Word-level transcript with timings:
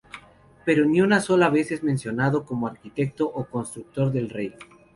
Pero 0.65 0.83
ni 0.83 0.99
una 0.99 1.19
sola 1.19 1.49
vez 1.51 1.69
es 1.71 1.83
mencionado 1.83 2.43
como 2.43 2.65
"Arquitecto 2.65 3.27
o 3.27 3.45
Constructor 3.45 4.11
del 4.11 4.31
Rey". 4.31 4.55